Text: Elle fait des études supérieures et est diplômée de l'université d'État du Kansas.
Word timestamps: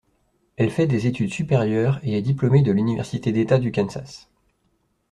Elle 0.57 0.71
fait 0.71 0.87
des 0.87 1.05
études 1.05 1.31
supérieures 1.31 1.99
et 2.01 2.17
est 2.17 2.23
diplômée 2.23 2.63
de 2.63 2.71
l'université 2.71 3.31
d'État 3.31 3.59
du 3.59 3.71
Kansas. 3.71 4.29